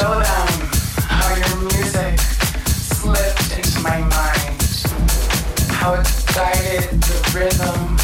how 0.00 1.34
your 1.34 1.56
music 1.72 2.20
slipped 2.20 3.56
into 3.56 3.80
my 3.80 3.98
mind, 3.98 4.62
how 5.72 5.94
it 5.94 6.06
guided 6.34 7.00
the 7.02 7.30
rhythm. 7.34 7.97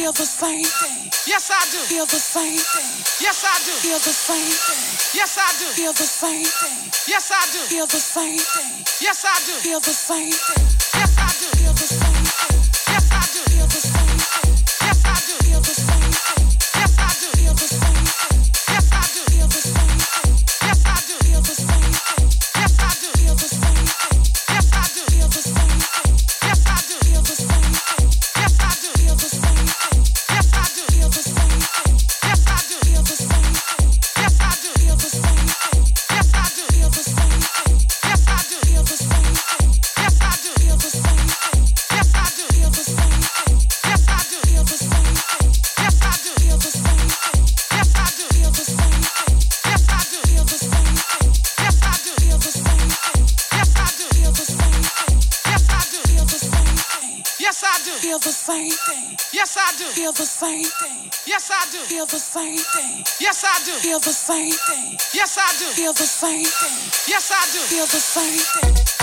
Feel 0.00 0.12
the 0.12 0.24
same 0.24 0.64
thing. 0.64 1.12
Yes, 1.28 1.50
I 1.52 1.60
do. 1.68 1.76
Feel 1.84 2.06
the 2.06 2.16
same 2.16 2.56
thing. 2.56 2.88
Yes, 3.20 3.44
I 3.44 3.52
do. 3.68 3.72
Feel 3.84 4.00
the 4.00 4.16
same 4.16 4.48
thing. 4.48 4.80
Yes, 5.12 5.36
I 5.36 5.52
do. 5.60 5.66
Feel 5.76 5.92
the 5.92 6.08
same 6.08 6.40
thing. 6.40 6.88
Yes, 7.06 7.28
I 7.28 7.44
do. 7.52 7.60
Feel 7.68 7.86
the 7.86 8.00
same 8.00 8.38
thing. 8.38 8.72
Yes, 9.04 9.26
I 9.28 9.36
do. 9.44 9.52
Feel 9.60 9.80
the 9.80 9.92
same 9.92 10.32
thing. 10.32 10.64
Yes, 10.96 11.09
Feel 65.90 65.94
the 65.94 66.06
same 66.06 66.44
thing. 66.44 66.92
Yes, 67.08 67.32
I 67.32 67.44
do. 67.50 67.58
Feel 67.58 67.86
the 67.86 67.98
same 67.98 68.38
thing. 68.62 68.99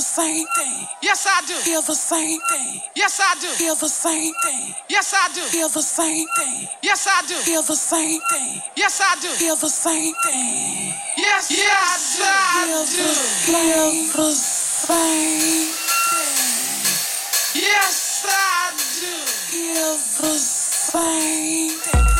The 0.00 0.06
same 0.06 0.46
thing. 0.56 0.86
Yes, 1.02 1.26
I 1.28 1.44
do. 1.46 1.52
Feel 1.52 1.82
the 1.82 1.94
same 1.94 2.40
thing. 2.48 2.80
Yes, 2.96 3.20
I 3.20 3.34
do. 3.38 3.48
Feel 3.48 3.74
the 3.74 3.88
same 3.88 4.32
thing. 4.42 4.74
Yes, 4.88 5.12
I 5.12 5.28
do. 5.34 5.42
Feel 5.42 5.68
the 5.68 5.82
same 5.82 6.26
thing. 6.38 6.68
Yes, 6.82 7.06
I 7.06 7.20
do. 7.28 7.34
Feel 7.34 7.62
the 7.62 7.76
same 7.76 8.20
thing. 8.32 8.62
Yes, 8.76 9.00
I 9.04 9.20
do. 9.20 9.28
Feel 9.28 9.56
the 9.56 9.68
same 9.68 10.14
thing. 10.24 10.94
Yes, 11.18 11.50
yes, 11.50 12.20
I 12.22 12.64
do. 12.96 13.08
feel 13.44 14.24
the 14.24 14.32
same 14.32 15.68
thing. 16.08 17.62
Yes, 17.62 18.24
I 18.26 18.72
do. 19.00 19.12
Feel 19.52 19.92
the 20.22 20.38
same 20.38 21.68
thing. 21.68 22.19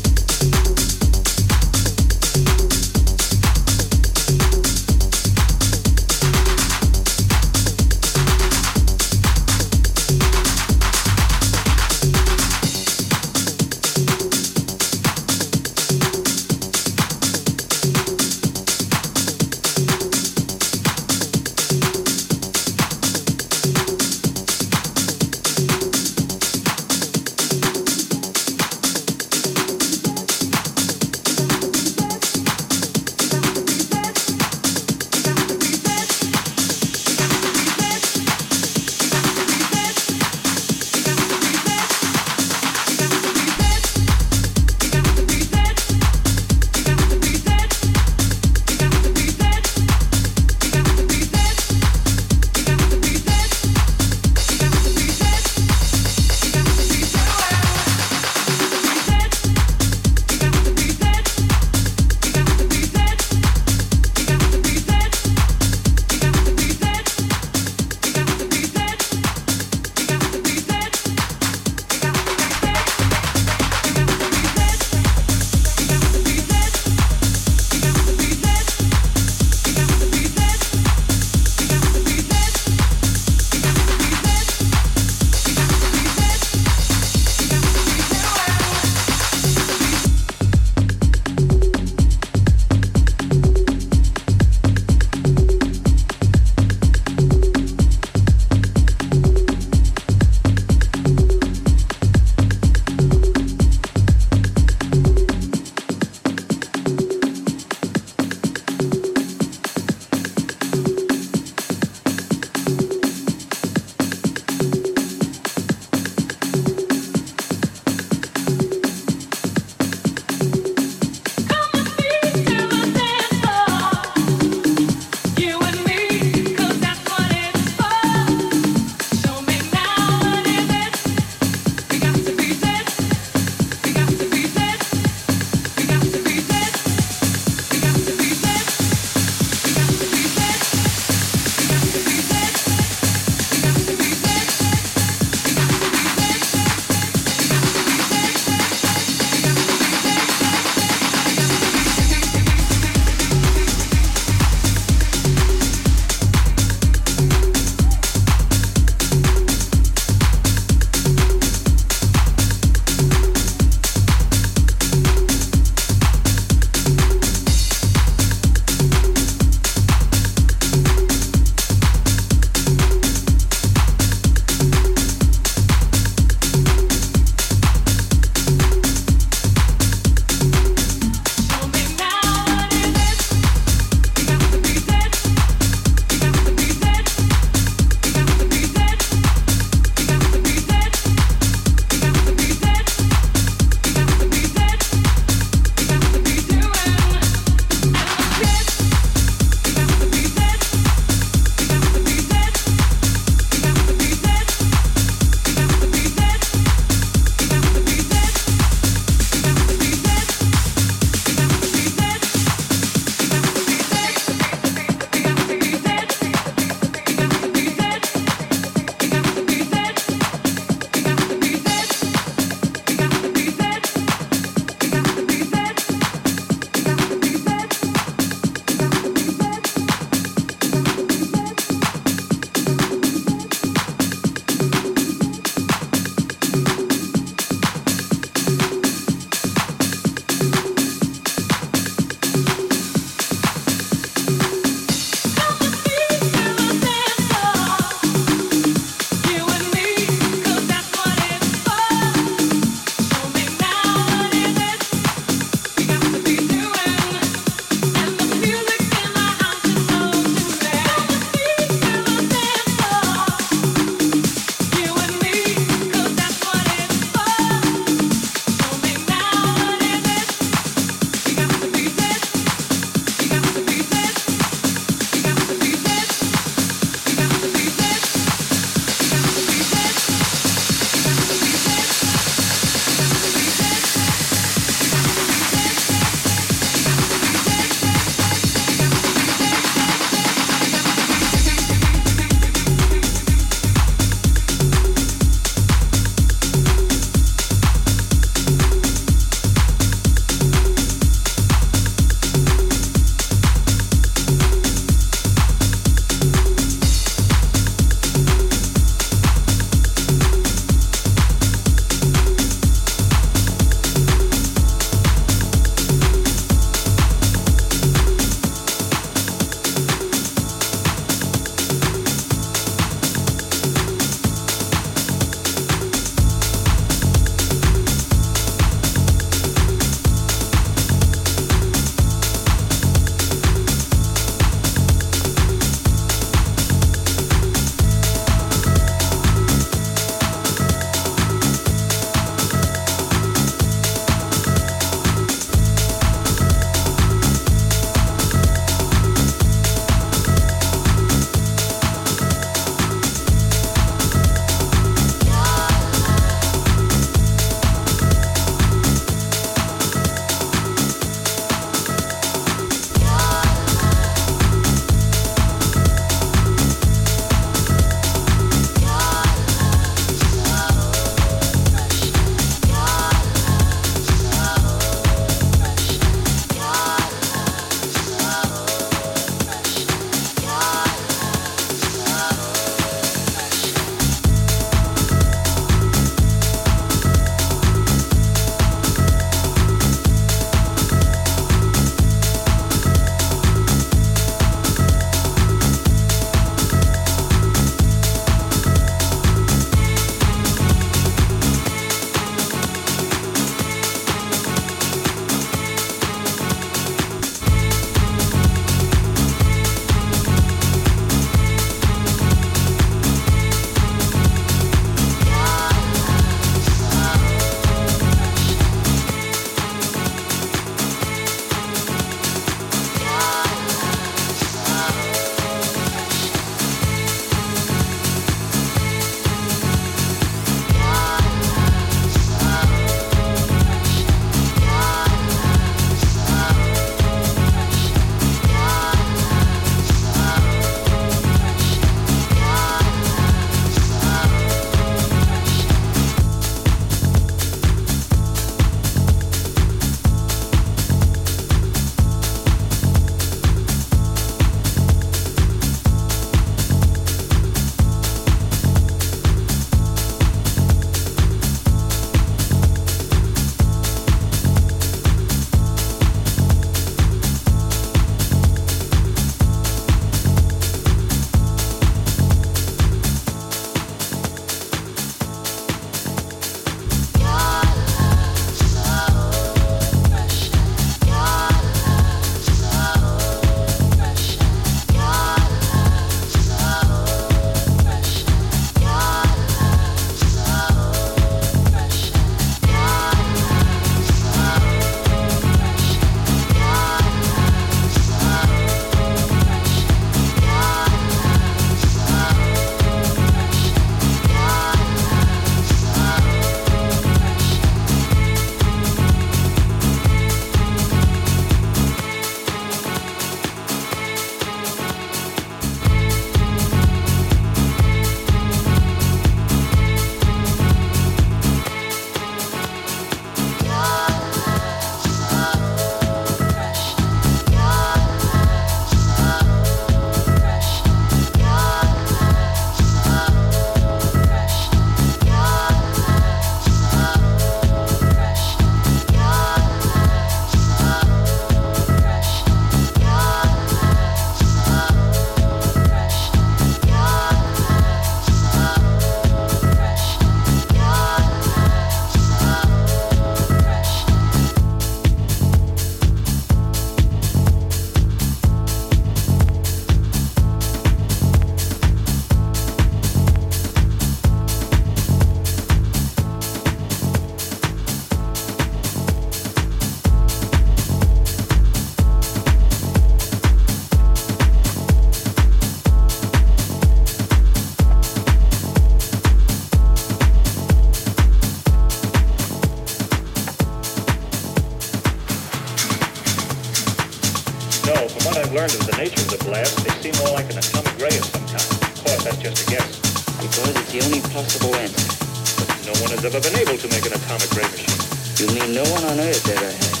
I've 588.51 588.57
learned 588.57 588.73
of 588.73 588.85
the 588.85 588.97
nature 588.97 589.21
of 589.21 589.29
the 589.29 589.45
blast, 589.45 589.79
they 589.79 590.11
seem 590.11 590.25
more 590.25 590.35
like 590.35 590.51
an 590.51 590.57
atomic 590.57 590.99
ray 590.99 591.15
of 591.15 591.23
some 591.23 591.47
kind. 591.47 591.71
Of 591.87 592.03
course, 592.03 592.23
that's 592.25 592.37
just 592.43 592.67
a 592.67 592.69
guess. 592.69 592.99
Because 593.39 593.71
it's 593.79 593.91
the 593.93 594.03
only 594.03 594.19
possible 594.27 594.75
answer. 594.75 595.07
But 595.55 595.71
no 595.87 595.95
one 596.03 596.11
has 596.11 596.25
ever 596.25 596.41
been 596.43 596.59
able 596.59 596.75
to 596.75 596.87
make 596.89 597.05
an 597.05 597.13
atomic 597.15 597.47
ray 597.55 597.63
machine. 597.63 597.95
You 598.43 598.51
mean 598.51 598.75
no 598.75 598.83
one 598.91 599.05
on 599.07 599.23
Earth 599.23 599.47
ever 599.47 599.71
has? 599.71 600.00